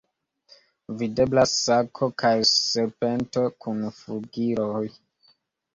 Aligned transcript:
Videblas 1.01 1.53
sako 1.65 2.09
kaj 2.23 2.33
serpento 2.53 3.45
kun 3.63 3.87
flugiloj. 4.01 4.85